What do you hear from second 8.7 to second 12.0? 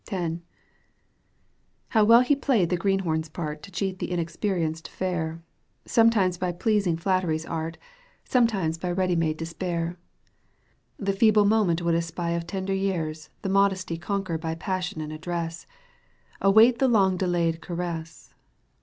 Sometimes by ready made despair; The feeble moment would